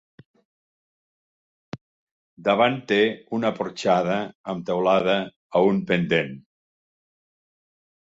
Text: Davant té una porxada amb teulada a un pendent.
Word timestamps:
Davant 2.49 2.79
té 2.93 2.99
una 3.41 3.53
porxada 3.61 4.19
amb 4.55 4.69
teulada 4.73 5.17
a 5.25 5.65
un 5.71 5.83
pendent. 5.95 6.37